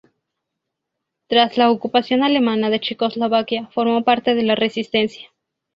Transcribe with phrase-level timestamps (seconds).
[1.27, 5.29] Tras la ocupación alemana de Checoslovaquia, formó parte de la resistencia.